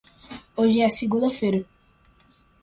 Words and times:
Hoje 0.59 0.79
é 0.81 0.89
segunda-feira. 0.89 1.59